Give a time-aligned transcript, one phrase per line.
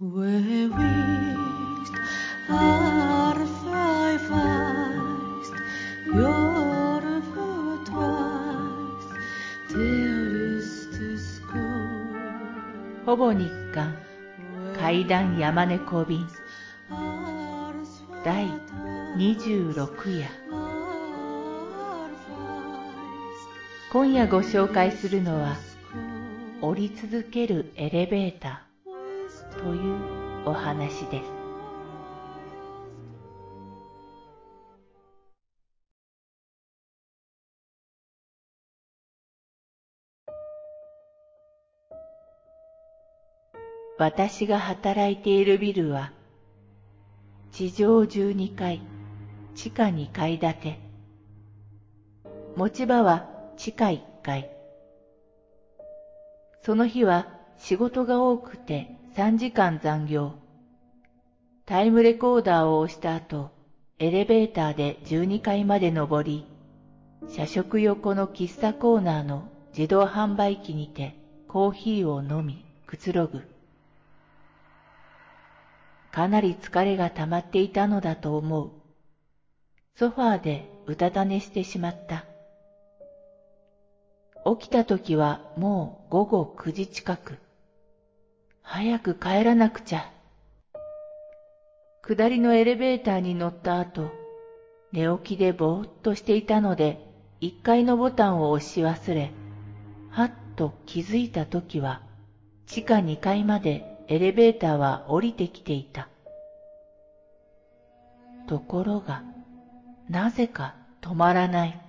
[0.00, 0.06] ほ
[13.16, 13.96] ぼ日刊
[14.78, 16.28] 怪談山猫便
[18.24, 18.46] 第
[19.16, 20.28] 26夜
[23.90, 25.56] 今夜ご紹介するのは
[26.60, 28.67] 降り続けるエレベーター
[29.58, 29.96] という
[30.46, 31.30] お話です。
[43.98, 46.12] 私が働いているビルは
[47.50, 48.80] 地上12階
[49.54, 50.88] 地下2階建て。
[52.54, 54.50] 持ち場は地下1階。
[56.62, 60.34] その日は仕事が多くて3時間残業
[61.66, 63.50] タイムレコーダーを押した後
[63.98, 66.46] エレベーターで12階まで登り
[67.28, 71.16] 社食横の喫茶コーナーの自動販売機にて
[71.48, 73.42] コーヒーを飲みくつろぐ
[76.12, 78.70] かなり疲れが溜まっていたのだと思う。
[79.96, 82.24] ソファーでうたた寝してしまった。
[84.56, 87.47] 起きた時はもう午後9時近く。
[88.70, 90.12] 早く帰らなくちゃ。
[92.02, 94.10] 下りのエレベーターに乗った後、
[94.92, 96.98] 寝起きでぼーっとしていたので、
[97.40, 99.32] 1階のボタンを押し忘れ、
[100.10, 102.02] はっと気づいた時は、
[102.66, 106.10] 地下2階までエレベーターは降りてきていた。
[108.46, 109.24] ところが、
[110.10, 111.80] なぜか止まらない。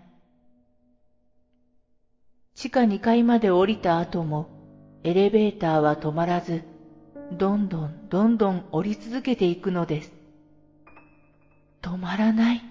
[2.56, 4.59] 地下2階まで降りた後も、
[5.04, 6.64] エレベーターは止まらず、
[7.32, 10.12] どんどんどんどん降り続けていくのです。
[11.82, 12.64] 止まらない。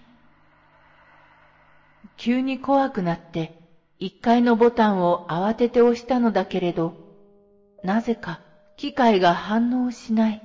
[2.19, 3.55] 急に怖くなって、
[4.01, 6.95] 1階のボタンを慌てて押したのだけれど、
[7.83, 8.41] なぜか
[8.77, 10.43] 機械が反応しない。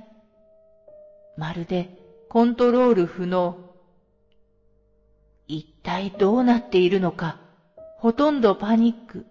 [1.36, 1.90] まるで
[2.30, 3.58] コントロール不能。
[5.46, 7.36] 一体どうなっているのか、
[7.98, 9.26] ほとんどパニック。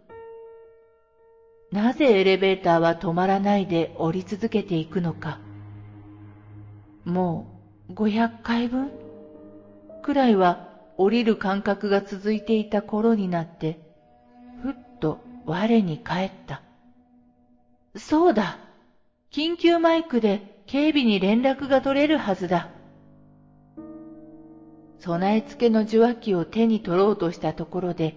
[1.74, 5.40] なぜエレベーターは止まらないで降り続けていくのか。
[7.04, 7.48] も
[7.90, 8.92] う500回分
[10.04, 10.60] くらいは
[10.98, 13.80] 降りる感覚が続いていた頃になって、
[14.62, 15.18] ふっと
[15.48, 16.62] 我に返った。
[17.96, 18.60] そうだ
[19.32, 22.70] 緊急マイクで警備に連絡が取れるはずだ。
[25.00, 28.16] 備え付けの受話器を手に取ろうとしたところで、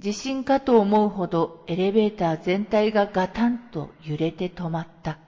[0.00, 5.18] 地震かと思うほどエレベーター全体がガタンと揺れて止まった。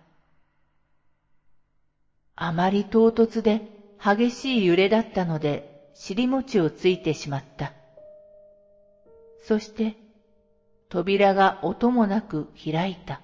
[2.36, 3.62] あまり唐突で
[4.02, 7.74] 激しい揺れだったので尻餅をついてしまった。
[9.42, 9.96] そして
[10.88, 13.20] 扉が音もなく開いた。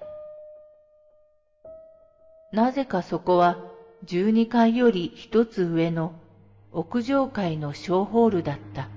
[2.51, 3.57] なぜかそこは
[4.05, 6.13] 12階より一つ上の
[6.73, 8.89] 屋上階の小ホールだった。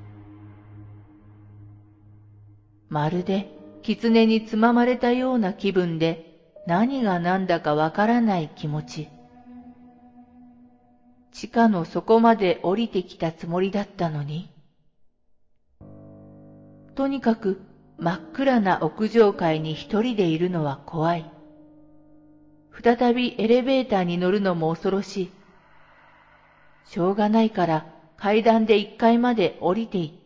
[2.91, 3.49] まるで
[3.83, 6.37] 狐につままれたような気分で
[6.67, 9.09] 何が何だかわからない気持ち。
[11.33, 14.51] 地下の底まで降りてきたつもりだったのに。
[16.97, 17.61] とにかく
[17.99, 21.31] 真っ暗な屋上階に一人でいるのは怖い。
[22.83, 25.31] 再びエレベーターに乗るのも恐ろしい。
[26.87, 27.87] しょうがないから
[28.17, 30.20] 階段で一階まで降りていった。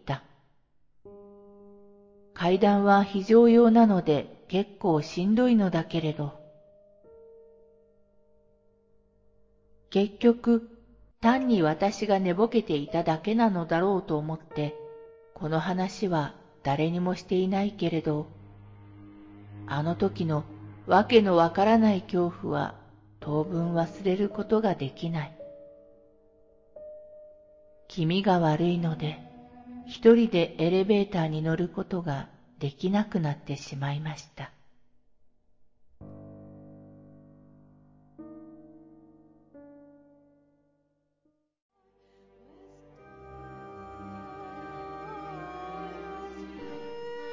[2.45, 6.35] 階段は非常用なので結構しんどいのだけれど。
[9.89, 10.63] 結局、
[11.23, 14.75] 単に私が寝ぼけていただけなのだろうと思って、
[15.33, 18.27] この話は誰にもしていないけれど、
[19.67, 20.45] あの時の
[20.87, 22.75] わけのわからない恐怖は
[23.21, 25.33] 当分忘れることができない。
[27.89, 29.19] 気味が悪いので、
[29.87, 34.51] 一人でエレベーターに乗ることができなくなってしまいました。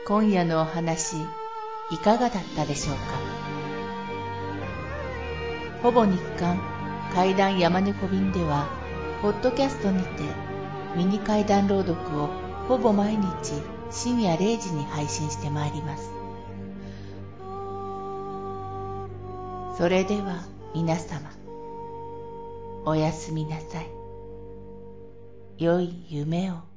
[0.08, 1.16] 今夜のお話、
[1.92, 3.02] いかがだったでしょうか？
[5.84, 6.60] ほぼ日刊
[7.14, 8.68] 怪談山猫便では、
[9.22, 10.24] ポッドキャストにて
[10.98, 12.28] ミニ怪談朗読を
[12.68, 13.54] ほぼ毎日
[13.92, 16.10] 深夜0時に配信してまいります。
[19.78, 21.30] それでは皆様、
[22.86, 23.88] おやすみなさい。
[25.58, 26.71] 良い夢を。